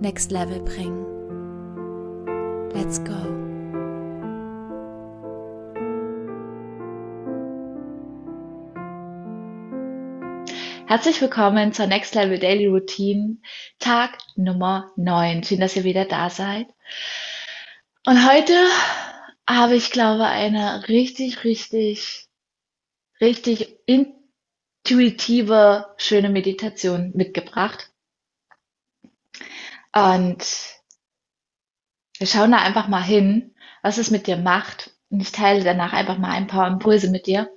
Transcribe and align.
next 0.00 0.30
level 0.30 0.60
bringen. 0.60 1.04
Let's 2.72 3.02
go. 3.02 3.16
Herzlich 10.86 11.20
willkommen 11.20 11.72
zur 11.72 11.86
Next 11.86 12.14
Level 12.14 12.38
Daily 12.38 12.66
Routine, 12.66 13.38
Tag 13.78 14.18
Nummer 14.36 14.90
9. 14.96 15.44
Schön, 15.44 15.60
dass 15.60 15.76
ihr 15.76 15.84
wieder 15.84 16.06
da 16.06 16.30
seid. 16.30 16.66
Und 18.06 18.26
heute 18.26 18.54
habe 19.46 19.74
ich, 19.74 19.90
glaube 19.90 20.24
eine 20.24 20.88
richtig, 20.88 21.44
richtig, 21.44 22.26
richtig 23.20 23.76
intuitive, 23.84 25.86
schöne 25.98 26.30
Meditation 26.30 27.12
mitgebracht. 27.14 27.90
Und 29.94 30.44
wir 32.18 32.26
schauen 32.26 32.52
da 32.52 32.58
einfach 32.58 32.88
mal 32.88 33.02
hin, 33.02 33.54
was 33.82 33.98
es 33.98 34.10
mit 34.10 34.26
dir 34.26 34.36
macht. 34.36 34.90
Und 35.10 35.20
ich 35.20 35.32
teile 35.32 35.64
danach 35.64 35.92
einfach 35.92 36.18
mal 36.18 36.30
ein 36.30 36.46
paar 36.46 36.66
Impulse 36.66 37.10
mit 37.10 37.26
dir. 37.26 37.50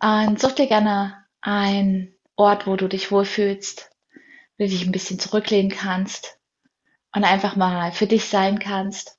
Und 0.00 0.40
such 0.40 0.52
dir 0.52 0.66
gerne 0.66 1.24
einen 1.40 2.14
Ort, 2.36 2.66
wo 2.66 2.76
du 2.76 2.88
dich 2.88 3.10
wohlfühlst, 3.10 3.90
wo 4.58 4.64
du 4.64 4.68
dich 4.68 4.84
ein 4.84 4.92
bisschen 4.92 5.18
zurücklehnen 5.18 5.70
kannst 5.70 6.38
und 7.14 7.24
einfach 7.24 7.56
mal 7.56 7.92
für 7.92 8.06
dich 8.06 8.26
sein 8.26 8.58
kannst. 8.58 9.18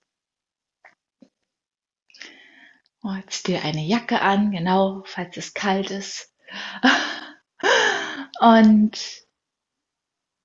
Jetzt 3.04 3.48
dir 3.48 3.64
eine 3.64 3.82
Jacke 3.82 4.22
an, 4.22 4.52
genau, 4.52 5.04
falls 5.06 5.36
es 5.36 5.54
kalt 5.54 5.92
ist. 5.92 6.34
Und 8.40 9.23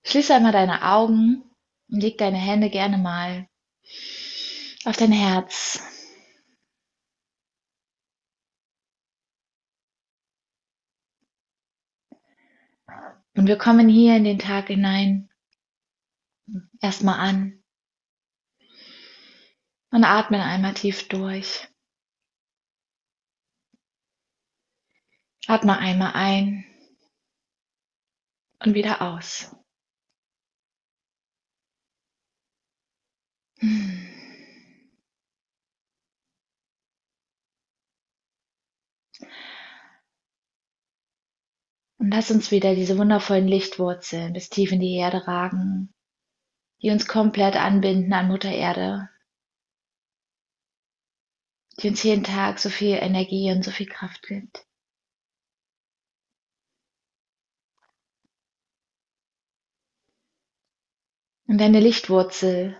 Schließe 0.09 0.35
einmal 0.35 0.53
deine 0.53 0.81
Augen 0.85 1.43
und 1.91 2.01
leg 2.01 2.17
deine 2.17 2.39
Hände 2.39 2.71
gerne 2.71 2.97
mal 2.97 3.47
auf 4.87 4.97
dein 4.97 5.13
Herz. 5.13 5.83
Und 13.37 13.49
wir 13.49 13.59
kommen 13.59 13.91
hier 13.91 14.17
in 14.17 14.25
den 14.25 14.39
Tag 14.39 14.69
hinein 14.69 15.29
erstmal 16.81 17.21
an 17.21 17.63
und 19.91 20.05
atmen 20.05 20.41
einmal 20.41 20.73
tief 20.73 21.07
durch. 21.09 21.69
Atme 25.47 25.77
einmal 25.77 26.13
ein 26.15 26.65
und 28.61 28.73
wieder 28.73 29.03
aus. 29.03 29.58
Und 33.61 34.11
lass 41.99 42.31
uns 42.31 42.51
wieder 42.53 42.75
diese 42.77 42.97
wundervollen 42.99 43.49
Lichtwurzeln 43.49 44.33
bis 44.33 44.49
tief 44.49 44.71
in 44.71 44.81
die 44.81 44.95
Erde 44.95 45.27
ragen, 45.27 45.93
die 46.81 46.91
uns 46.91 47.09
komplett 47.09 47.57
anbinden 47.57 48.13
an 48.13 48.29
Mutter 48.29 48.53
Erde, 48.53 49.09
die 51.81 51.89
uns 51.89 52.03
jeden 52.05 52.25
Tag 52.25 52.61
so 52.61 52.71
viel 52.71 52.97
Energie 52.97 53.51
und 53.51 53.65
so 53.65 53.73
viel 53.73 53.87
Kraft 53.87 54.23
gibt. 54.29 54.65
Und 61.49 61.59
deine 61.59 61.81
Lichtwurzel 61.81 62.77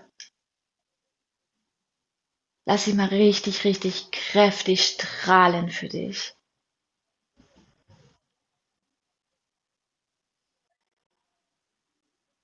Lass 2.71 2.85
sie 2.85 2.93
mal 2.93 3.09
richtig, 3.09 3.65
richtig 3.65 4.11
kräftig 4.11 4.85
strahlen 4.85 5.71
für 5.71 5.89
dich. 5.89 6.37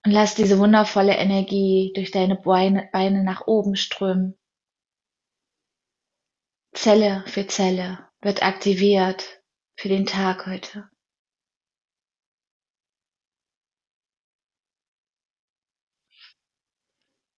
Und 0.02 0.12
lass 0.12 0.34
diese 0.34 0.58
wundervolle 0.58 1.14
Energie 1.14 1.92
durch 1.94 2.10
deine 2.10 2.36
Beine, 2.36 2.88
nach 3.22 3.46
oben 3.46 3.76
strömen. 3.76 4.38
Zelle 6.72 7.22
für 7.26 7.46
Zelle 7.46 8.08
wird 8.22 8.42
aktiviert 8.42 9.42
für 9.78 9.90
den 9.90 10.06
Tag 10.06 10.46
heute. 10.46 10.88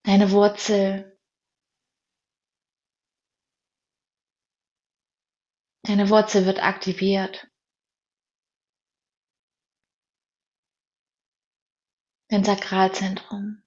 Deine 0.04 0.30
Wurzel 0.30 1.16
Deine 5.86 6.10
Wurzel 6.10 6.47
wird 6.47 6.58
aktiviert. 6.58 7.48
Dein 12.28 12.42
Sakralzentrum. 12.42 13.62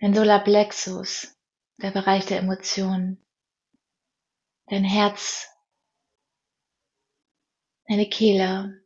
Dein 0.00 0.14
Solarplexus, 0.14 1.38
der 1.76 1.90
Bereich 1.90 2.24
der 2.24 2.38
Emotionen. 2.38 3.22
Dein 4.68 4.84
Herz. 4.84 5.46
Deine 7.86 8.08
Kehle. 8.08 8.82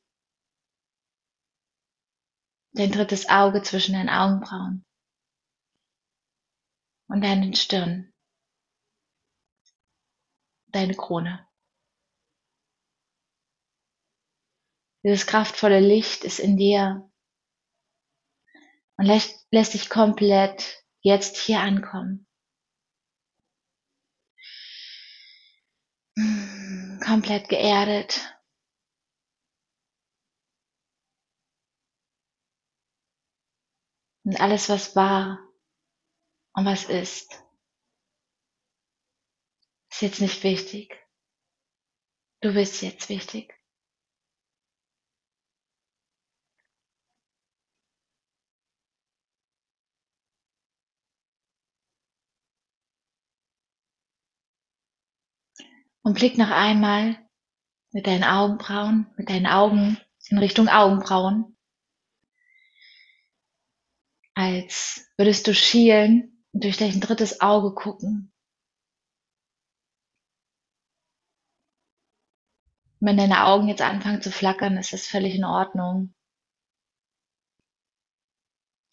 Dein 2.72 2.90
drittes 2.90 3.28
Auge 3.28 3.62
zwischen 3.62 3.92
deinen 3.92 4.08
Augenbrauen. 4.08 4.84
Und 7.06 7.20
deinen 7.20 7.54
Stirn 7.54 8.13
deine 10.74 10.94
Krone. 10.94 11.48
Dieses 15.04 15.26
kraftvolle 15.26 15.80
Licht 15.80 16.24
ist 16.24 16.38
in 16.38 16.56
dir 16.56 17.10
und 18.96 19.04
lässt, 19.04 19.46
lässt 19.50 19.74
dich 19.74 19.90
komplett 19.90 20.82
jetzt 21.02 21.36
hier 21.36 21.60
ankommen. 21.60 22.26
Komplett 27.04 27.48
geerdet. 27.48 28.34
Und 34.24 34.40
alles, 34.40 34.70
was 34.70 34.96
war 34.96 35.38
und 36.54 36.64
was 36.64 36.84
ist, 36.84 37.30
ist 37.30 37.43
jetzt 40.04 40.20
nicht 40.20 40.44
wichtig. 40.44 40.96
Du 42.40 42.52
bist 42.52 42.82
jetzt 42.82 43.08
wichtig. 43.08 43.54
Und 56.02 56.14
blick 56.14 56.36
noch 56.36 56.50
einmal 56.50 57.18
mit 57.92 58.06
deinen 58.06 58.24
Augenbrauen, 58.24 59.06
mit 59.16 59.30
deinen 59.30 59.46
Augen 59.46 59.98
in 60.28 60.36
Richtung 60.36 60.68
Augenbrauen, 60.68 61.56
als 64.34 65.10
würdest 65.16 65.46
du 65.46 65.54
schielen 65.54 66.44
und 66.52 66.64
durch 66.64 66.76
dein 66.76 67.00
drittes 67.00 67.40
Auge 67.40 67.74
gucken 67.74 68.33
wenn 73.04 73.18
deine 73.18 73.44
Augen 73.44 73.68
jetzt 73.68 73.82
anfangen 73.82 74.22
zu 74.22 74.32
flackern, 74.32 74.78
ist 74.78 74.92
das 74.92 75.06
völlig 75.06 75.34
in 75.34 75.44
Ordnung. 75.44 76.14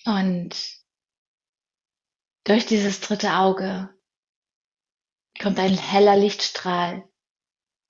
Und 0.06 0.82
durch 2.44 2.66
dieses 2.66 3.00
dritte 3.00 3.36
Auge 3.36 3.96
kommt 5.40 5.60
ein 5.60 5.78
heller 5.78 6.18
Lichtstrahl. 6.18 7.08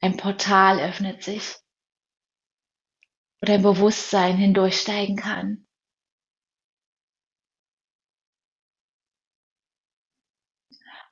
Ein 0.02 0.18
Portal 0.18 0.80
öffnet 0.80 1.24
sich, 1.24 1.56
wo 3.40 3.46
dein 3.46 3.64
Bewusstsein 3.64 4.38
hindurchsteigen 4.38 5.16
kann. 5.16 5.68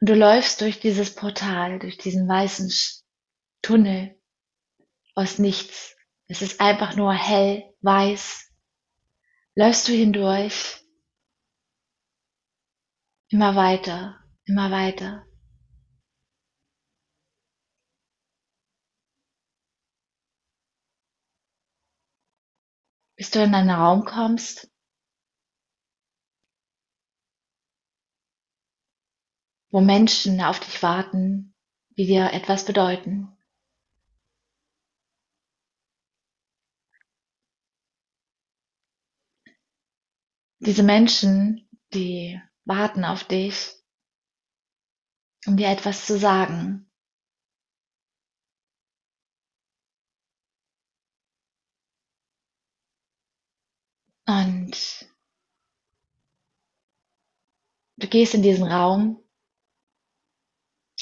Und 0.01 0.09
du 0.09 0.13
läufst 0.13 0.62
durch 0.62 0.79
dieses 0.79 1.15
Portal, 1.15 1.79
durch 1.79 1.97
diesen 1.97 2.27
weißen 2.27 2.71
Tunnel 3.62 4.19
aus 5.19 5.38
nichts. 5.38 5.98
Es 6.27 6.42
ist 6.42 6.62
einfach 6.62 6.95
nur 6.95 7.13
hell, 7.13 7.75
weiß. 7.81 8.50
Läufst 9.56 9.88
du 9.88 9.92
hindurch. 9.92 10.77
Immer 13.30 13.56
weiter, 13.56 14.24
immer 14.45 14.71
weiter. 14.71 15.25
Bis 23.18 23.31
du 23.31 23.44
in 23.44 23.54
einen 23.54 23.69
Raum 23.69 24.06
kommst, 24.06 24.72
wo 29.72 29.81
Menschen 29.81 30.39
auf 30.39 30.62
dich 30.62 30.81
warten, 30.81 31.54
die 31.98 32.06
dir 32.06 32.31
etwas 32.31 32.63
bedeuten. 32.63 33.38
Diese 40.59 40.83
Menschen, 40.83 41.69
die 41.94 42.41
warten 42.65 43.06
auf 43.06 43.23
dich, 43.23 43.75
um 45.47 45.56
dir 45.56 45.69
etwas 45.69 46.06
zu 46.06 46.17
sagen. 46.17 46.91
Und 54.27 55.09
du 57.97 58.07
gehst 58.07 58.35
in 58.35 58.44
diesen 58.44 58.65
Raum 58.65 59.23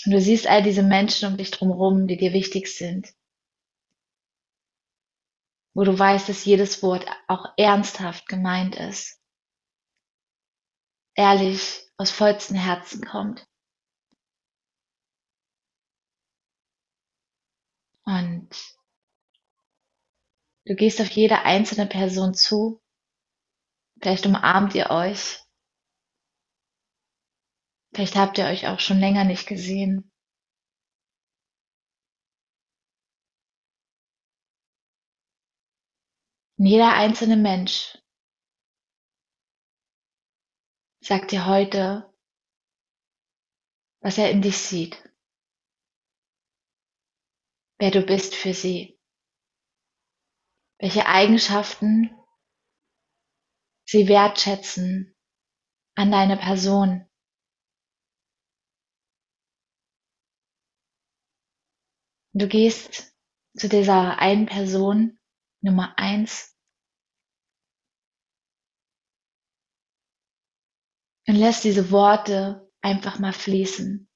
und 0.05 0.11
du 0.13 0.21
siehst 0.21 0.47
all 0.47 0.63
diese 0.63 0.83
Menschen 0.83 1.31
um 1.31 1.37
dich 1.37 1.51
drumherum, 1.51 2.07
die 2.07 2.15
dir 2.15 2.31
wichtig 2.31 2.67
sind. 2.67 3.13
Wo 5.73 5.83
du 5.83 5.97
weißt, 5.97 6.29
dass 6.29 6.45
jedes 6.45 6.81
Wort 6.83 7.05
auch 7.27 7.53
ernsthaft 7.57 8.29
gemeint 8.29 8.75
ist. 8.75 9.16
Ehrlich 11.17 11.85
aus 11.97 12.11
vollstem 12.11 12.55
Herzen 12.55 13.05
kommt. 13.05 13.45
Und 18.05 18.49
du 20.65 20.75
gehst 20.75 21.01
auf 21.01 21.09
jede 21.09 21.41
einzelne 21.41 21.87
Person 21.87 22.33
zu. 22.33 22.81
Vielleicht 23.99 24.25
umarmt 24.25 24.75
ihr 24.75 24.91
euch 24.91 25.39
Vielleicht 27.97 28.15
habt 28.15 28.37
ihr 28.37 28.45
euch 28.45 28.67
auch 28.67 28.79
schon 28.79 28.99
länger 28.99 29.23
nicht 29.23 29.47
gesehen. 29.47 30.11
Und 36.59 36.67
jeder 36.67 36.93
einzelne 36.93 37.37
Mensch 37.37 37.97
sagt 41.07 41.31
dir 41.31 41.45
heute, 41.45 42.13
was 44.01 44.17
er 44.17 44.29
in 44.29 44.41
dich 44.41 44.57
sieht, 44.57 45.01
wer 47.79 47.91
du 47.91 48.01
bist 48.01 48.35
für 48.35 48.53
sie, 48.53 48.99
welche 50.79 51.05
Eigenschaften 51.05 52.13
sie 53.87 54.09
wertschätzen 54.09 55.15
an 55.95 56.11
deiner 56.11 56.35
Person. 56.35 57.09
Du 62.33 62.49
gehst 62.49 63.15
zu 63.55 63.69
dieser 63.69 64.19
einen 64.19 64.45
Person, 64.45 65.17
Nummer 65.61 65.97
eins, 65.97 66.56
und 71.27 71.35
lässt 71.35 71.63
diese 71.63 71.91
Worte 71.91 72.69
einfach 72.81 73.19
mal 73.19 73.33
fließen. 73.33 74.09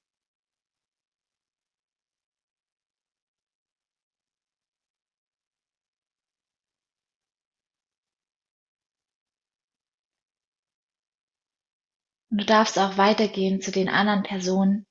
Und 12.30 12.40
du 12.40 12.44
darfst 12.46 12.78
auch 12.78 12.96
weitergehen 12.96 13.60
zu 13.60 13.70
den 13.70 13.88
anderen 13.90 14.22
Personen 14.22 14.86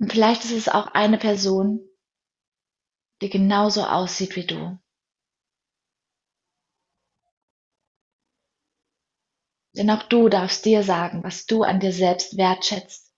Und 0.00 0.12
vielleicht 0.12 0.44
ist 0.44 0.52
es 0.52 0.68
auch 0.68 0.86
eine 0.88 1.18
Person, 1.18 1.80
die 3.22 3.30
genauso 3.30 3.84
aussieht 3.84 4.34
wie 4.36 4.46
du. 4.46 4.78
Denn 9.74 9.88
auch 9.88 10.02
du 10.02 10.28
darfst 10.28 10.66
dir 10.66 10.82
sagen, 10.82 11.24
was 11.24 11.46
du 11.46 11.62
an 11.62 11.80
dir 11.80 11.90
selbst 11.90 12.36
wertschätzt. 12.36 13.14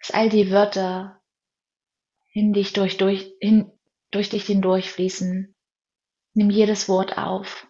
Dass 0.00 0.10
all 0.12 0.30
die 0.30 0.50
Wörter 0.50 1.20
in 2.32 2.52
dich 2.52 2.72
durch, 2.72 2.98
durch, 2.98 3.32
hin, 3.40 3.72
durch 4.12 4.30
dich 4.30 4.46
hindurchfließen, 4.46 5.56
Nimm 6.34 6.50
jedes 6.50 6.88
Wort 6.88 7.18
auf. 7.18 7.66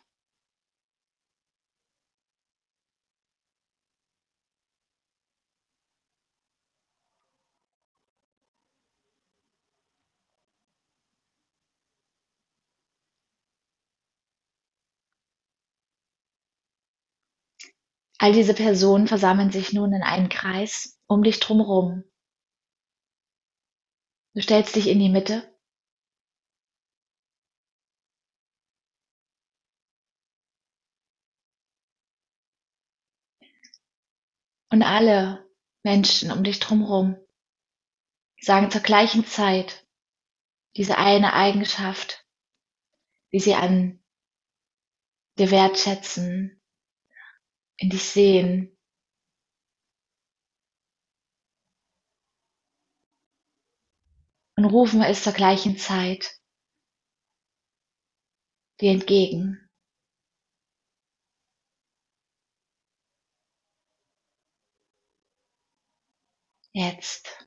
All 18.18 18.32
diese 18.32 18.54
Personen 18.54 19.06
versammeln 19.08 19.50
sich 19.50 19.72
nun 19.72 19.92
in 19.92 20.02
einen 20.02 20.28
Kreis 20.28 20.98
um 21.06 21.22
dich 21.22 21.38
drumherum. 21.40 22.04
Du 24.34 24.42
stellst 24.42 24.74
dich 24.76 24.88
in 24.88 24.98
die 24.98 25.08
Mitte 25.08 25.56
Und 34.76 34.82
alle 34.82 35.48
Menschen 35.84 36.30
um 36.30 36.44
dich 36.44 36.58
drumherum 36.60 37.16
sagen 38.40 38.70
zur 38.70 38.82
gleichen 38.82 39.24
Zeit 39.24 39.86
diese 40.76 40.98
eine 40.98 41.32
Eigenschaft, 41.32 42.26
wie 43.30 43.40
sie 43.40 43.54
an 43.54 44.04
dir 45.38 45.50
wertschätzen, 45.50 46.55
in 47.78 47.90
dich 47.90 48.02
sehen. 48.04 48.76
Und 54.58 54.66
rufen 54.66 55.00
es 55.02 55.22
zur 55.22 55.32
gleichen 55.32 55.78
Zeit 55.78 56.38
dir 58.80 58.92
entgegen. 58.92 59.68
Jetzt. 66.74 67.46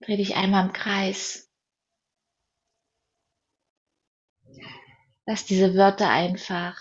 Dreh 0.00 0.16
dich 0.16 0.36
einmal 0.36 0.68
im 0.68 0.72
Kreis. 0.72 1.52
Lass 5.26 5.44
diese 5.44 5.74
Wörter 5.74 6.08
einfach 6.08 6.80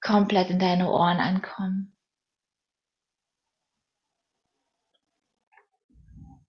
komplett 0.00 0.50
in 0.50 0.58
deine 0.58 0.90
Ohren 0.90 1.20
ankommen. 1.20 1.96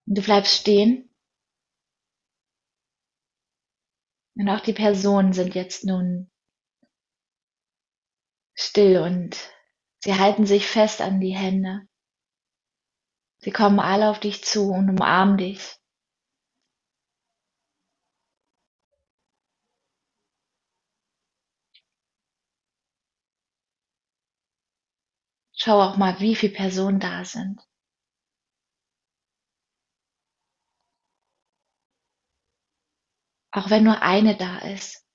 Du 0.08 0.24
bleibst 0.24 0.56
stehen. 0.56 1.14
Und 4.34 4.50
auch 4.50 4.62
die 4.62 4.74
Personen 4.74 5.32
sind 5.32 5.54
jetzt 5.54 5.84
nun 5.86 6.32
still 8.60 9.00
und 9.00 9.38
sie 10.04 10.16
halten 10.16 10.46
sich 10.46 10.68
fest 10.68 11.02
an 11.02 11.20
die 11.20 11.36
Hände. 11.36 11.88
Sie 13.42 13.52
kommen 13.52 13.80
alle 13.80 14.10
auf 14.10 14.20
dich 14.20 14.44
zu 14.44 14.72
und 14.72 14.90
umarmen 14.90 15.38
dich. 15.38 15.78
Schau 25.54 25.82
auch 25.82 25.98
mal, 25.98 26.20
wie 26.20 26.36
viele 26.36 26.54
Personen 26.54 27.00
da 27.00 27.24
sind. 27.24 27.62
Auch 33.52 33.70
wenn 33.70 33.84
nur 33.84 34.02
eine 34.02 34.38
da 34.38 34.60
ist, 34.60 35.06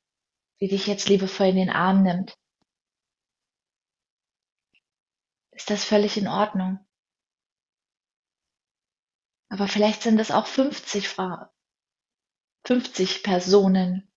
die 0.61 0.69
dich 0.69 0.87
jetzt 0.87 1.09
liebevoll 1.09 1.49
in 1.49 1.57
den 1.57 1.71
Arm 1.71 2.03
nimmt, 2.03 2.37
ist 5.55 5.71
das 5.71 5.85
völlig 5.85 6.17
in 6.17 6.29
Ordnung. 6.29 6.79
Aber 9.49 9.69
vielleicht 9.69 10.03
sind 10.03 10.19
es 10.19 10.31
auch 10.31 10.47
50 10.47 11.09
Frauen, 11.09 11.47
50 12.67 13.23
Personen 13.23 14.13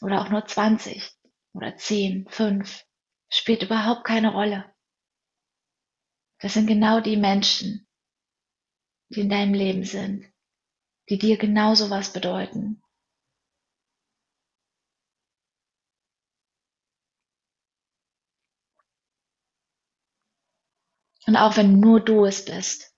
oder 0.00 0.20
auch 0.20 0.28
nur 0.28 0.46
20 0.46 1.12
oder 1.52 1.76
10, 1.76 2.28
5. 2.28 2.84
Spielt 3.28 3.62
überhaupt 3.62 4.04
keine 4.04 4.32
Rolle. 4.32 4.72
Das 6.38 6.54
sind 6.54 6.66
genau 6.66 7.00
die 7.00 7.16
Menschen, 7.16 7.88
die 9.08 9.20
in 9.20 9.30
deinem 9.30 9.54
Leben 9.54 9.84
sind, 9.84 10.30
die 11.08 11.18
dir 11.18 11.38
genauso 11.38 11.90
was 11.90 12.12
bedeuten. 12.12 12.82
Und 21.26 21.36
auch 21.36 21.56
wenn 21.56 21.80
nur 21.80 22.00
du 22.00 22.24
es 22.24 22.44
bist, 22.44 22.94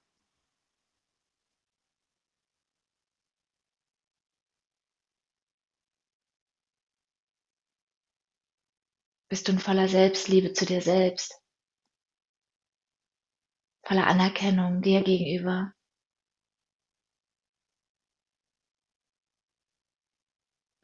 bist 9.30 9.48
du 9.48 9.52
in 9.52 9.58
voller 9.58 9.88
Selbstliebe 9.88 10.52
zu 10.52 10.66
dir 10.66 10.82
selbst, 10.82 11.40
voller 13.86 14.06
Anerkennung 14.06 14.82
dir 14.82 15.02
gegenüber. 15.02 15.72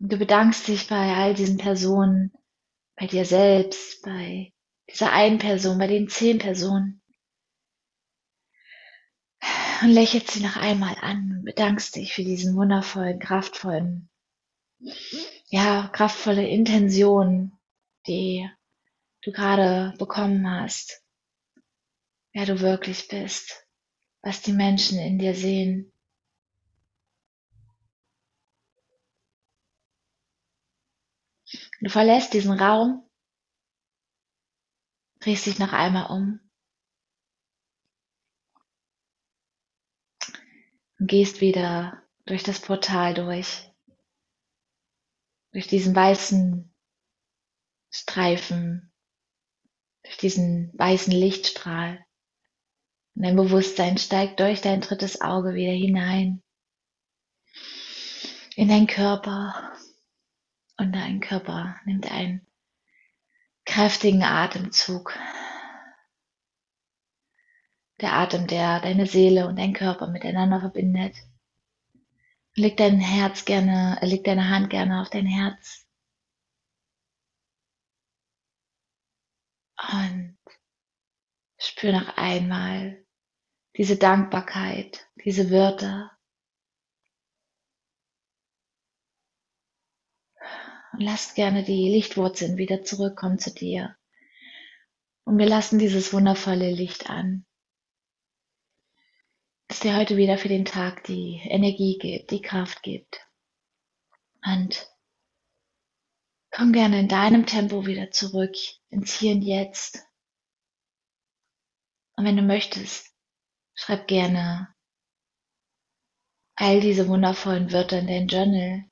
Und 0.01 0.13
du 0.13 0.19
bedankst 0.19 0.67
dich 0.69 0.89
bei 0.89 1.15
all 1.15 1.35
diesen 1.35 1.59
Personen, 1.59 2.33
bei 2.97 3.07
dir 3.07 3.27
selbst, 3.27 4.03
bei 4.03 4.55
dieser 4.91 5.13
einen 5.13 5.39
Person, 5.39 5.79
bei 5.79 5.87
den 5.87 6.09
zehn 6.09 6.39
Personen, 6.39 7.04
und 9.83 9.91
lächelst 9.91 10.31
sie 10.31 10.43
noch 10.43 10.57
einmal 10.57 10.97
an 11.01 11.39
und 11.39 11.45
bedankst 11.45 11.97
dich 11.97 12.15
für 12.15 12.25
diesen 12.25 12.57
wundervollen, 12.57 13.19
kraftvollen, 13.19 14.09
ja, 15.49 15.89
kraftvolle 15.93 16.47
Intention, 16.47 17.53
die 18.07 18.49
du 19.23 19.33
gerade 19.33 19.95
bekommen 19.99 20.49
hast, 20.49 21.03
wer 22.33 22.47
du 22.47 22.61
wirklich 22.61 23.09
bist, 23.09 23.67
was 24.23 24.43
die 24.43 24.53
Menschen 24.53 24.99
in 24.99 25.19
dir 25.19 25.35
sehen. 25.35 25.91
Du 31.81 31.91
verlässt 31.91 32.33
diesen 32.33 32.53
Raum, 32.53 33.09
drehst 35.21 35.47
dich 35.47 35.59
noch 35.59 35.73
einmal 35.73 36.11
um 36.11 36.44
und 40.99 41.09
gehst 41.09 41.41
wieder 41.41 42.03
durch 42.27 42.43
das 42.43 42.61
Portal 42.61 43.15
durch, 43.15 43.71
durch 45.53 45.67
diesen 45.67 45.95
weißen 45.95 46.75
Streifen, 47.91 48.93
durch 50.03 50.17
diesen 50.17 50.73
weißen 50.77 51.13
Lichtstrahl. 51.13 52.05
Und 53.15 53.23
dein 53.23 53.37
Bewusstsein 53.37 53.99
steigt 53.99 54.41
durch 54.41 54.61
dein 54.61 54.81
drittes 54.81 55.21
Auge 55.21 55.55
wieder 55.55 55.73
hinein 55.73 56.43
in 58.57 58.69
deinen 58.69 58.87
Körper. 58.87 59.73
Und 60.77 60.93
dein 60.93 61.21
Körper 61.21 61.77
nimmt 61.85 62.11
einen 62.11 62.45
kräftigen 63.65 64.25
Atemzug 64.25 65.17
der 68.05 68.13
Atem, 68.13 68.47
der 68.47 68.81
deine 68.81 69.07
Seele 69.07 69.49
und 69.49 69.59
dein 69.59 69.73
Körper 69.73 70.09
miteinander 70.09 70.61
verbindet. 70.61 71.17
Leg 72.55 72.77
dein 72.77 73.01
Herz 73.01 73.47
gerne, 73.47 73.99
leg 74.03 74.25
deine 74.25 74.51
Hand 74.51 74.69
gerne 74.69 75.01
auf 75.01 75.09
dein 75.09 75.25
Herz. 75.25 75.87
Und 79.79 80.37
spür 81.57 81.93
noch 81.93 82.19
einmal 82.19 83.03
diese 83.79 83.97
Dankbarkeit, 83.97 85.09
diese 85.25 85.51
Wörter. 85.51 86.13
Und 90.93 91.01
lass 91.01 91.35
gerne 91.35 91.65
die 91.65 91.89
Lichtwurzeln 91.89 92.59
wieder 92.59 92.83
zurückkommen 92.83 93.39
zu 93.39 93.53
dir. 93.53 93.97
Und 95.25 95.39
wir 95.39 95.47
lassen 95.47 95.79
dieses 95.79 96.13
wundervolle 96.13 96.71
Licht 96.71 97.09
an 97.09 97.47
es 99.75 99.81
dir 99.81 99.97
heute 99.97 100.17
wieder 100.17 100.39
für 100.39 100.49
den 100.49 100.65
Tag 100.65 101.03
die 101.03 101.41
Energie 101.43 101.99
gibt, 101.99 102.31
die 102.31 102.41
Kraft 102.41 102.85
gibt. 102.85 103.27
Und 104.47 104.89
komm 106.53 106.73
gerne 106.73 107.01
in 107.01 107.09
deinem 107.09 107.45
Tempo 107.45 107.85
wieder 107.85 108.13
zurück 108.13 108.55
ins 108.91 109.19
Hier 109.19 109.35
und 109.35 109.43
Jetzt. 109.43 110.07
Und 112.17 112.25
wenn 112.25 112.37
du 112.37 112.43
möchtest, 112.43 113.13
schreib 113.75 114.07
gerne 114.07 114.73
all 116.55 116.81
diese 116.81 117.09
wundervollen 117.09 117.73
Wörter 117.73 117.99
in 117.99 118.07
dein 118.07 118.29
Journal. 118.29 118.85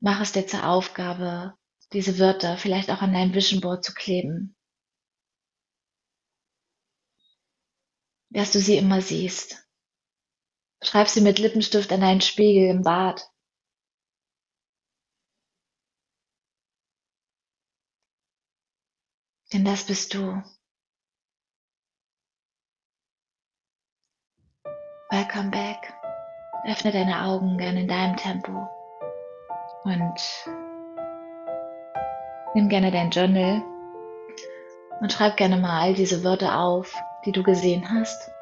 Mach 0.00 0.20
es 0.20 0.32
dir 0.32 0.48
zur 0.48 0.66
Aufgabe, 0.66 1.56
diese 1.92 2.18
Wörter 2.18 2.58
vielleicht 2.58 2.90
auch 2.90 3.02
an 3.02 3.12
dein 3.12 3.34
Vision 3.34 3.60
Board 3.60 3.84
zu 3.84 3.94
kleben. 3.94 4.56
Dass 8.34 8.50
du 8.50 8.58
sie 8.58 8.76
immer 8.76 9.00
siehst. 9.00 9.66
Schreib 10.82 11.08
sie 11.08 11.20
mit 11.20 11.38
Lippenstift 11.38 11.90
an 11.92 12.00
deinen 12.00 12.20
Spiegel 12.20 12.68
im 12.68 12.82
Bad. 12.82 13.30
Denn 19.52 19.64
das 19.64 19.84
bist 19.84 20.12
du. 20.14 20.42
Welcome 25.10 25.50
back. 25.50 25.94
Öffne 26.66 26.90
deine 26.90 27.22
Augen 27.22 27.56
gerne 27.56 27.82
in 27.82 27.88
deinem 27.88 28.16
Tempo 28.16 28.68
und 29.84 30.20
nimm 32.54 32.68
gerne 32.68 32.90
dein 32.90 33.10
Journal 33.10 33.62
und 35.00 35.12
schreib 35.12 35.36
gerne 35.36 35.56
mal 35.56 35.82
all 35.82 35.94
diese 35.94 36.24
Wörter 36.24 36.58
auf, 36.58 36.96
die 37.24 37.32
du 37.32 37.42
gesehen 37.42 37.90
hast? 37.90 38.33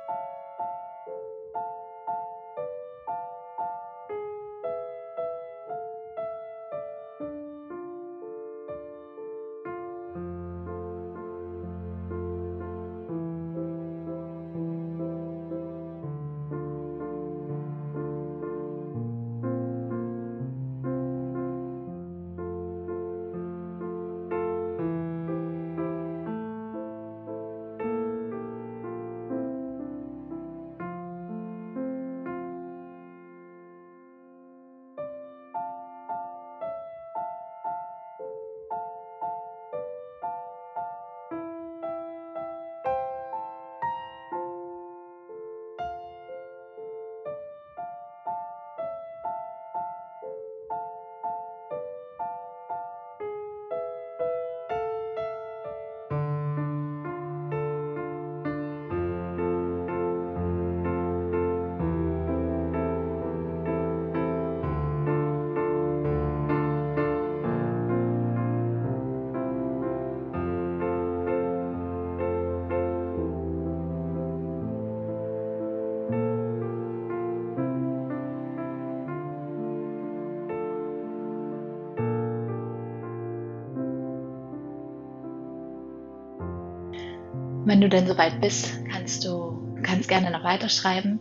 Du 87.82 87.88
denn 87.88 88.06
soweit 88.06 88.40
bist, 88.40 88.72
kannst 88.90 89.24
du 89.24 89.76
kannst 89.82 90.08
gerne 90.08 90.30
noch 90.30 90.44
weiterschreiben. 90.44 91.20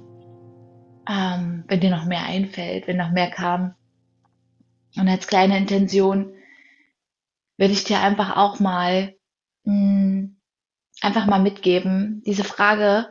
Ähm, 1.09 1.63
wenn 1.67 1.79
dir 1.79 1.89
noch 1.89 2.05
mehr 2.05 2.23
einfällt, 2.23 2.87
wenn 2.87 2.97
noch 2.97 3.11
mehr 3.11 3.29
kam. 3.29 3.75
Und 4.95 5.09
als 5.09 5.27
kleine 5.27 5.57
Intention 5.57 6.33
würde 7.57 7.73
ich 7.73 7.83
dir 7.83 7.99
einfach 7.99 8.37
auch 8.37 8.59
mal 8.59 9.15
mh, 9.63 9.73
hm, 9.73 10.37
einfach 11.01 11.25
mal 11.25 11.39
mitgeben, 11.39 12.21
diese 12.25 12.43
Frage 12.43 13.07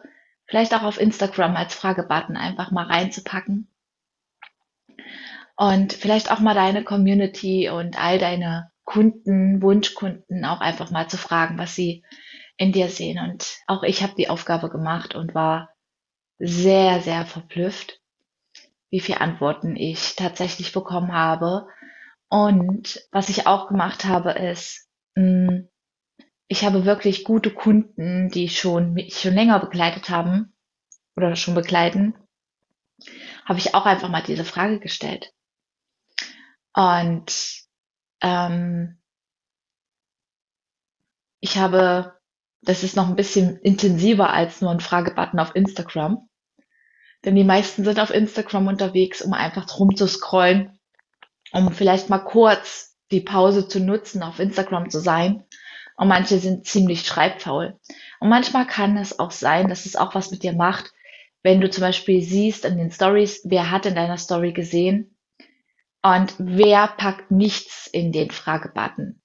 vielleicht 0.46 0.74
auch 0.74 0.82
auf 0.82 1.00
Instagram 1.00 1.56
als 1.56 1.74
Fragebutton 1.74 2.36
einfach 2.36 2.70
mal 2.70 2.86
reinzupacken. 2.86 3.68
Und 5.56 5.92
vielleicht 5.92 6.32
auch 6.32 6.40
mal 6.40 6.54
deine 6.54 6.84
Community 6.84 7.68
und 7.68 8.02
all 8.02 8.18
deine 8.18 8.70
Kunden, 8.84 9.62
Wunschkunden 9.62 10.44
auch 10.44 10.60
einfach 10.60 10.90
mal 10.90 11.08
zu 11.08 11.18
fragen, 11.18 11.58
was 11.58 11.74
sie 11.74 12.02
in 12.60 12.72
dir 12.72 12.90
sehen. 12.90 13.18
Und 13.18 13.58
auch 13.66 13.82
ich 13.82 14.02
habe 14.02 14.14
die 14.16 14.28
Aufgabe 14.28 14.68
gemacht 14.68 15.14
und 15.14 15.34
war 15.34 15.70
sehr, 16.38 17.00
sehr 17.00 17.24
verblüfft, 17.24 18.00
wie 18.90 19.00
viele 19.00 19.22
Antworten 19.22 19.76
ich 19.76 20.14
tatsächlich 20.14 20.70
bekommen 20.72 21.12
habe. 21.12 21.68
Und 22.28 23.00
was 23.12 23.30
ich 23.30 23.46
auch 23.46 23.68
gemacht 23.68 24.04
habe, 24.04 24.32
ist, 24.32 24.90
mm, 25.14 25.60
ich 26.48 26.62
habe 26.62 26.84
wirklich 26.84 27.24
gute 27.24 27.50
Kunden, 27.50 28.28
die 28.28 28.50
schon 28.50 28.92
mich 28.92 29.18
schon 29.18 29.34
länger 29.34 29.58
begleitet 29.58 30.10
haben 30.10 30.52
oder 31.16 31.36
schon 31.36 31.54
begleiten, 31.54 32.14
habe 33.46 33.58
ich 33.58 33.74
auch 33.74 33.86
einfach 33.86 34.10
mal 34.10 34.22
diese 34.22 34.44
Frage 34.44 34.80
gestellt. 34.80 35.32
Und 36.74 37.64
ähm, 38.20 39.00
ich 41.40 41.56
habe 41.56 42.19
das 42.62 42.82
ist 42.82 42.96
noch 42.96 43.08
ein 43.08 43.16
bisschen 43.16 43.58
intensiver 43.58 44.30
als 44.32 44.60
nur 44.60 44.70
ein 44.70 44.80
Fragebutton 44.80 45.40
auf 45.40 45.54
Instagram. 45.54 46.28
Denn 47.24 47.34
die 47.34 47.44
meisten 47.44 47.84
sind 47.84 48.00
auf 48.00 48.10
Instagram 48.10 48.66
unterwegs, 48.68 49.22
um 49.22 49.32
einfach 49.32 49.66
drum 49.66 49.94
zu 49.94 50.06
scrollen, 50.06 50.78
um 51.52 51.72
vielleicht 51.72 52.08
mal 52.08 52.18
kurz 52.18 52.96
die 53.10 53.20
Pause 53.20 53.68
zu 53.68 53.80
nutzen, 53.80 54.22
auf 54.22 54.38
Instagram 54.38 54.90
zu 54.90 55.00
sein. 55.00 55.44
Und 55.96 56.08
manche 56.08 56.38
sind 56.38 56.66
ziemlich 56.66 57.06
schreibfaul. 57.06 57.78
Und 58.20 58.28
manchmal 58.28 58.66
kann 58.66 58.96
es 58.96 59.18
auch 59.18 59.32
sein, 59.32 59.68
dass 59.68 59.84
es 59.84 59.96
auch 59.96 60.14
was 60.14 60.30
mit 60.30 60.42
dir 60.42 60.54
macht, 60.54 60.92
wenn 61.42 61.60
du 61.60 61.70
zum 61.70 61.82
Beispiel 61.82 62.22
siehst 62.22 62.64
in 62.64 62.78
den 62.78 62.90
Stories, 62.90 63.42
wer 63.44 63.70
hat 63.70 63.86
in 63.86 63.94
deiner 63.94 64.18
Story 64.18 64.52
gesehen 64.52 65.16
und 66.02 66.34
wer 66.38 66.88
packt 66.88 67.30
nichts 67.30 67.86
in 67.86 68.12
den 68.12 68.30
Fragebutton. 68.30 69.19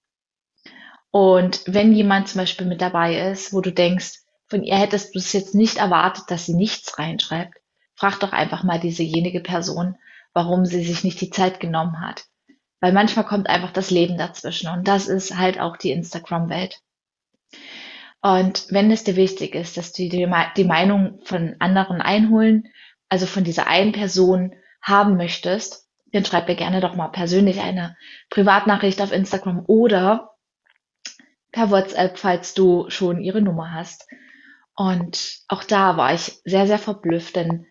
Und 1.15 1.61
wenn 1.65 1.93
jemand 1.93 2.27
zum 2.27 2.39
Beispiel 2.39 2.67
mit 2.67 2.81
dabei 2.81 3.29
ist, 3.31 3.53
wo 3.53 3.61
du 3.61 3.71
denkst, 3.71 4.19
von 4.49 4.63
ihr 4.63 4.75
hättest 4.75 5.15
du 5.15 5.19
es 5.19 5.31
jetzt 5.31 5.55
nicht 5.55 5.77
erwartet, 5.77 6.25
dass 6.27 6.45
sie 6.45 6.53
nichts 6.53 6.99
reinschreibt, 6.99 7.53
frag 7.95 8.19
doch 8.19 8.33
einfach 8.33 8.63
mal 8.63 8.81
diesejenige 8.81 9.39
Person, 9.39 9.95
warum 10.33 10.65
sie 10.65 10.83
sich 10.83 11.05
nicht 11.05 11.21
die 11.21 11.29
Zeit 11.29 11.61
genommen 11.61 12.01
hat. 12.01 12.25
Weil 12.81 12.91
manchmal 12.91 13.23
kommt 13.23 13.47
einfach 13.47 13.71
das 13.71 13.91
Leben 13.91 14.17
dazwischen 14.17 14.67
und 14.67 14.89
das 14.89 15.07
ist 15.07 15.37
halt 15.37 15.57
auch 15.57 15.77
die 15.77 15.91
Instagram-Welt. 15.91 16.81
Und 18.21 18.65
wenn 18.71 18.91
es 18.91 19.05
dir 19.05 19.15
wichtig 19.15 19.55
ist, 19.55 19.77
dass 19.77 19.93
du 19.93 20.09
die, 20.09 20.65
Meinung 20.65 21.21
von 21.23 21.55
anderen 21.59 22.01
einholen, 22.01 22.67
also 23.07 23.25
von 23.25 23.45
dieser 23.45 23.67
einen 23.67 23.93
Person 23.93 24.53
haben 24.81 25.15
möchtest, 25.15 25.87
dann 26.11 26.25
schreib 26.25 26.49
mir 26.49 26.55
gerne 26.55 26.81
doch 26.81 26.97
mal 26.97 27.07
persönlich 27.07 27.61
eine 27.61 27.95
Privatnachricht 28.29 29.01
auf 29.01 29.13
Instagram 29.13 29.63
oder 29.65 30.34
per 31.55 31.71
WhatsApp, 31.71 32.19
falls 32.19 32.53
du 32.53 32.89
schon 32.89 33.21
ihre 33.21 33.41
Nummer 33.41 33.71
hast. 33.73 34.07
Und 34.75 35.39
auch 35.47 35.63
da 35.63 35.95
war 35.95 36.13
ich 36.13 36.41
sehr, 36.43 36.67
sehr 36.67 36.77
verblüfft, 36.77 37.37
denn 37.37 37.65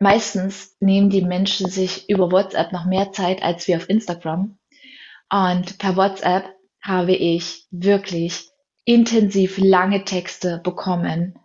meistens 0.00 0.76
nehmen 0.80 1.08
die 1.08 1.22
Menschen 1.22 1.70
sich 1.70 2.10
über 2.10 2.32
WhatsApp 2.32 2.72
noch 2.72 2.84
mehr 2.84 3.12
Zeit 3.12 3.40
als 3.44 3.68
wir 3.68 3.76
auf 3.76 3.88
Instagram. 3.88 4.58
Und 5.30 5.78
per 5.78 5.94
WhatsApp 5.94 6.46
habe 6.82 7.12
ich 7.12 7.66
wirklich 7.70 8.48
intensiv 8.84 9.56
lange 9.58 10.04
Texte 10.04 10.60
bekommen. 10.64 11.38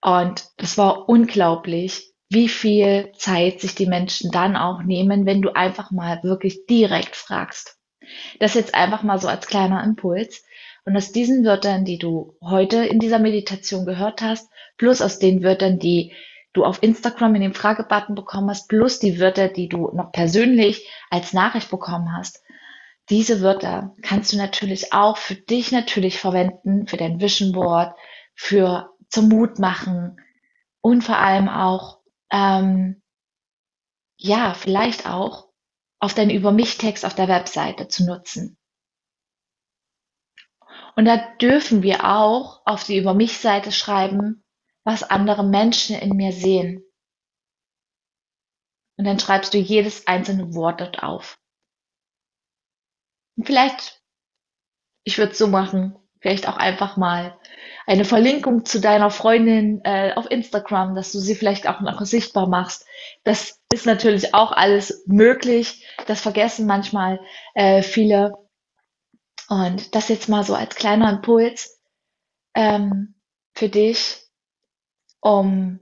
Und 0.00 0.44
es 0.58 0.78
war 0.78 1.08
unglaublich, 1.08 2.12
wie 2.30 2.48
viel 2.48 3.10
Zeit 3.16 3.60
sich 3.60 3.74
die 3.74 3.86
Menschen 3.86 4.30
dann 4.30 4.54
auch 4.54 4.82
nehmen, 4.84 5.26
wenn 5.26 5.42
du 5.42 5.50
einfach 5.50 5.90
mal 5.90 6.22
wirklich 6.22 6.66
direkt 6.66 7.16
fragst. 7.16 7.76
Das 8.38 8.54
jetzt 8.54 8.74
einfach 8.74 9.02
mal 9.02 9.18
so 9.18 9.26
als 9.26 9.48
kleiner 9.48 9.82
Impuls. 9.82 10.44
Und 10.84 10.96
aus 10.96 11.12
diesen 11.12 11.44
Wörtern, 11.44 11.84
die 11.84 11.98
du 11.98 12.36
heute 12.42 12.84
in 12.84 12.98
dieser 12.98 13.18
Meditation 13.18 13.86
gehört 13.86 14.20
hast, 14.20 14.50
plus 14.76 15.00
aus 15.00 15.18
den 15.18 15.42
Wörtern, 15.42 15.78
die 15.78 16.12
du 16.52 16.64
auf 16.64 16.82
Instagram 16.82 17.34
in 17.34 17.42
dem 17.42 17.54
Fragebutton 17.54 18.14
bekommen 18.14 18.50
hast, 18.50 18.68
plus 18.68 18.98
die 18.98 19.18
Wörter, 19.18 19.48
die 19.48 19.68
du 19.68 19.90
noch 19.94 20.12
persönlich 20.12 20.88
als 21.10 21.32
Nachricht 21.32 21.70
bekommen 21.70 22.16
hast, 22.16 22.42
diese 23.10 23.42
Wörter 23.42 23.94
kannst 24.02 24.32
du 24.32 24.36
natürlich 24.36 24.92
auch 24.92 25.18
für 25.18 25.34
dich 25.34 25.72
natürlich 25.72 26.18
verwenden, 26.18 26.86
für 26.86 26.96
dein 26.96 27.20
Vision 27.20 27.52
Board, 27.52 27.94
für 28.34 28.90
zum 29.08 29.28
Mut 29.28 29.58
machen 29.58 30.16
und 30.80 31.02
vor 31.02 31.18
allem 31.18 31.48
auch, 31.48 32.00
ähm, 32.30 33.02
ja, 34.16 34.54
vielleicht 34.54 35.06
auch 35.06 35.48
auf 35.98 36.14
deinen 36.14 36.30
Über 36.30 36.50
mich 36.50 36.78
Text 36.78 37.04
auf 37.04 37.14
der 37.14 37.28
Webseite 37.28 37.88
zu 37.88 38.06
nutzen. 38.06 38.56
Und 40.96 41.06
da 41.06 41.16
dürfen 41.40 41.82
wir 41.82 42.04
auch 42.04 42.62
auf 42.64 42.84
die 42.84 42.98
Über 42.98 43.14
mich 43.14 43.38
Seite 43.38 43.72
schreiben, 43.72 44.44
was 44.84 45.02
andere 45.02 45.44
Menschen 45.44 45.96
in 45.96 46.16
mir 46.16 46.32
sehen. 46.32 46.84
Und 48.96 49.06
dann 49.06 49.18
schreibst 49.18 49.52
du 49.54 49.58
jedes 49.58 50.06
einzelne 50.06 50.54
Wort 50.54 50.80
dort 50.80 51.02
auf. 51.02 51.38
Und 53.36 53.46
vielleicht, 53.46 54.02
ich 55.04 55.18
würde 55.18 55.32
es 55.32 55.38
so 55.38 55.48
machen, 55.48 55.96
vielleicht 56.20 56.48
auch 56.48 56.56
einfach 56.56 56.96
mal 56.96 57.38
eine 57.86 58.04
Verlinkung 58.04 58.64
zu 58.64 58.80
deiner 58.80 59.10
Freundin 59.10 59.80
äh, 59.84 60.14
auf 60.14 60.30
Instagram, 60.30 60.94
dass 60.94 61.12
du 61.12 61.18
sie 61.18 61.34
vielleicht 61.34 61.68
auch 61.68 61.80
noch 61.80 62.00
sichtbar 62.02 62.46
machst. 62.46 62.86
Das 63.24 63.60
ist 63.72 63.84
natürlich 63.84 64.34
auch 64.34 64.52
alles 64.52 65.04
möglich. 65.06 65.86
Das 66.06 66.20
vergessen 66.20 66.66
manchmal 66.66 67.20
äh, 67.54 67.82
viele. 67.82 68.43
Und 69.54 69.94
das 69.94 70.08
jetzt 70.08 70.28
mal 70.28 70.42
so 70.42 70.56
als 70.56 70.74
kleiner 70.74 71.08
Impuls 71.08 71.80
ähm, 72.54 73.14
für 73.54 73.68
dich, 73.68 74.20
um 75.20 75.78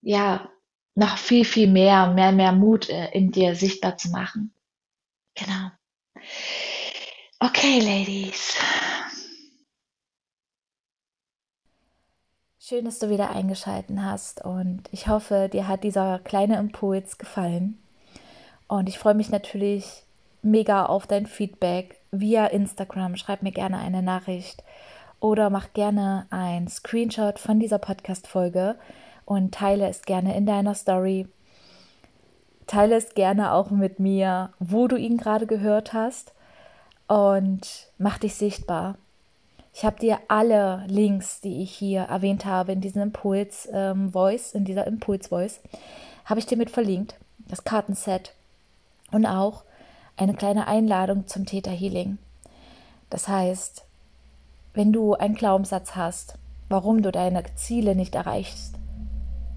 ja 0.00 0.48
noch 0.94 1.18
viel, 1.18 1.44
viel 1.44 1.68
mehr, 1.68 2.06
mehr, 2.14 2.32
mehr 2.32 2.52
Mut 2.52 2.88
äh, 2.88 3.10
in 3.10 3.30
dir 3.30 3.54
sichtbar 3.54 3.98
zu 3.98 4.08
machen. 4.08 4.54
Genau. 5.34 5.70
Okay, 7.40 7.80
Ladies. 7.80 8.56
Schön, 12.58 12.86
dass 12.86 13.00
du 13.00 13.10
wieder 13.10 13.28
eingeschaltet 13.28 13.98
hast 14.00 14.42
und 14.42 14.84
ich 14.92 15.08
hoffe, 15.08 15.50
dir 15.52 15.68
hat 15.68 15.84
dieser 15.84 16.20
kleine 16.20 16.56
Impuls 16.56 17.18
gefallen. 17.18 17.82
Und 18.66 18.88
ich 18.88 18.98
freue 18.98 19.12
mich 19.12 19.28
natürlich 19.28 20.04
mega 20.40 20.86
auf 20.86 21.06
dein 21.06 21.26
Feedback 21.26 22.00
via 22.20 22.46
Instagram. 22.46 23.16
Schreib 23.16 23.42
mir 23.42 23.52
gerne 23.52 23.78
eine 23.78 24.02
Nachricht 24.02 24.62
oder 25.20 25.50
mach 25.50 25.72
gerne 25.72 26.26
ein 26.30 26.68
Screenshot 26.68 27.38
von 27.38 27.60
dieser 27.60 27.78
Podcast-Folge 27.78 28.76
und 29.24 29.54
teile 29.54 29.88
es 29.88 30.02
gerne 30.02 30.36
in 30.36 30.46
deiner 30.46 30.74
Story. 30.74 31.26
Teile 32.66 32.96
es 32.96 33.14
gerne 33.14 33.52
auch 33.52 33.70
mit 33.70 33.98
mir, 33.98 34.50
wo 34.58 34.88
du 34.88 34.96
ihn 34.96 35.16
gerade 35.16 35.46
gehört 35.46 35.92
hast 35.92 36.32
und 37.06 37.88
mach 37.98 38.18
dich 38.18 38.34
sichtbar. 38.34 38.96
Ich 39.72 39.84
habe 39.84 39.98
dir 39.98 40.18
alle 40.28 40.84
Links, 40.86 41.40
die 41.40 41.62
ich 41.62 41.72
hier 41.72 42.02
erwähnt 42.02 42.44
habe, 42.44 42.72
in 42.72 42.80
diesem 42.80 43.02
Impuls 43.02 43.68
ähm, 43.72 44.12
in 44.52 44.64
dieser 44.64 44.86
Impuls 44.86 45.28
Voice, 45.28 45.60
habe 46.24 46.38
ich 46.38 46.46
dir 46.46 46.56
mit 46.56 46.70
verlinkt. 46.70 47.16
Das 47.48 47.64
Kartenset 47.64 48.32
und 49.10 49.26
auch 49.26 49.64
eine 50.16 50.34
kleine 50.34 50.66
Einladung 50.66 51.26
zum 51.26 51.46
Theta 51.46 51.70
Healing. 51.70 52.18
Das 53.10 53.28
heißt, 53.28 53.84
wenn 54.74 54.92
du 54.92 55.14
einen 55.14 55.34
Glaubenssatz 55.34 55.94
hast, 55.94 56.34
warum 56.68 57.02
du 57.02 57.12
deine 57.12 57.42
Ziele 57.56 57.94
nicht 57.94 58.14
erreichst, 58.14 58.74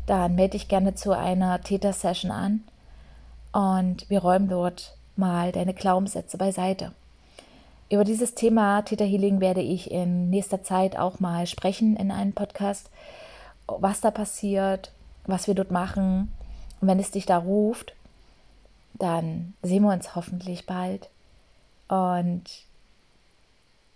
dann 0.05 0.35
melde 0.35 0.51
dich 0.51 0.67
gerne 0.67 0.95
zu 0.95 1.11
einer 1.11 1.61
Theta 1.61 1.93
Session 1.93 2.31
an 2.31 2.63
und 3.51 4.09
wir 4.09 4.19
räumen 4.19 4.47
dort 4.47 4.95
mal 5.15 5.51
deine 5.51 5.73
Glaubenssätze 5.73 6.37
beiseite. 6.37 6.91
Über 7.89 8.03
dieses 8.03 8.35
Thema 8.35 8.81
Theta 8.81 9.05
Healing 9.05 9.39
werde 9.39 9.61
ich 9.61 9.91
in 9.91 10.29
nächster 10.29 10.61
Zeit 10.61 10.97
auch 10.97 11.19
mal 11.19 11.47
sprechen 11.47 11.95
in 11.95 12.11
einem 12.11 12.33
Podcast, 12.33 12.89
was 13.65 14.01
da 14.01 14.11
passiert, 14.11 14.91
was 15.25 15.47
wir 15.47 15.55
dort 15.55 15.71
machen. 15.71 16.31
Und 16.79 16.87
wenn 16.87 16.99
es 16.99 17.11
dich 17.11 17.25
da 17.25 17.37
ruft, 17.37 17.93
dann 18.99 19.53
sehen 19.61 19.83
wir 19.83 19.93
uns 19.93 20.15
hoffentlich 20.15 20.65
bald. 20.65 21.09
Und 21.87 22.43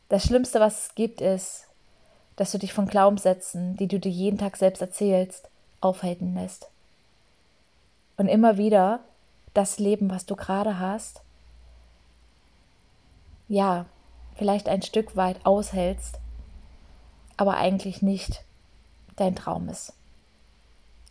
das 0.10 0.24
Schlimmste, 0.24 0.60
was 0.60 0.88
es 0.88 0.96
gibt, 0.96 1.22
ist, 1.22 1.68
dass 2.36 2.52
du 2.52 2.58
dich 2.58 2.74
von 2.74 2.88
Glaubenssätzen, 2.88 3.76
die 3.78 3.88
du 3.88 4.00
dir 4.00 4.12
jeden 4.12 4.38
Tag 4.38 4.58
selbst 4.58 4.82
erzählst, 4.82 5.50
aufhalten 5.80 6.36
lässt. 6.36 6.70
Und 8.18 8.28
immer 8.28 8.58
wieder 8.58 9.00
das 9.54 9.80
Leben, 9.80 10.10
was 10.10 10.26
du 10.26 10.36
gerade 10.36 10.80
hast, 10.80 11.22
ja, 13.48 13.86
vielleicht 14.36 14.70
ein 14.70 14.82
Stück 14.82 15.16
weit 15.16 15.46
aushältst, 15.46 16.20
aber 17.36 17.58
eigentlich 17.58 18.02
nicht 18.02 18.44
dein 19.18 19.36
Traum 19.36 19.68
ist. 19.68 19.94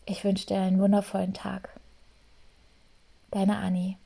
Ich 0.06 0.24
wünsche 0.24 0.46
dir 0.46 0.58
einen 0.58 0.80
wundervollen 0.80 1.34
Tag. 1.34 1.79
Deine 3.30 3.58
Annie. 3.58 3.98